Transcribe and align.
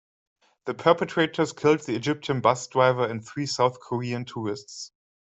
The 0.65 0.73
perpetrators 0.73 1.53
killed 1.53 1.81
the 1.81 1.95
Egyptian 1.95 2.41
bus 2.41 2.65
driver 2.65 3.05
and 3.05 3.23
three 3.23 3.45
South 3.45 3.79
Korean 3.79 4.25
tourists. 4.25 4.91